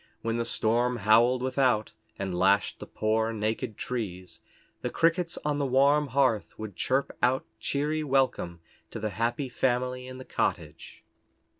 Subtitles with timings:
[0.23, 4.39] When the storm howled without, and lashed the poor, naked trees,
[4.81, 10.07] the crickets on the warm hearth would chirp out cheery welcome to the happy family
[10.07, 11.03] in the cottage.